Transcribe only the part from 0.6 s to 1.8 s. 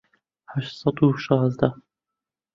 سەد و شازدە